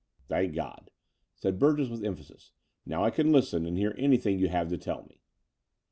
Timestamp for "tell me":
4.79-5.21